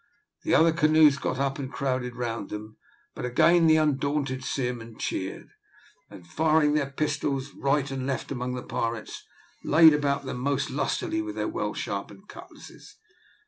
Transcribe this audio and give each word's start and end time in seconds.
The 0.41 0.55
other 0.55 0.71
canoes 0.73 1.19
got 1.19 1.37
up 1.37 1.59
and 1.59 1.71
crowded 1.71 2.15
round 2.15 2.49
them, 2.49 2.77
but 3.13 3.23
again 3.23 3.67
the 3.67 3.75
undaunted 3.75 4.43
seamen 4.43 4.97
cheered, 4.97 5.49
and 6.09 6.25
firing 6.25 6.73
their 6.73 6.89
pistols 6.89 7.53
right 7.53 7.91
and 7.91 8.07
left 8.07 8.31
among 8.31 8.55
the 8.55 8.63
pirates, 8.63 9.23
laid 9.63 9.93
about 9.93 10.25
them 10.25 10.37
most 10.39 10.71
lustily 10.71 11.21
with 11.21 11.35
their 11.35 11.47
well 11.47 11.75
sharpened 11.75 12.27
cutlasses. 12.27 12.97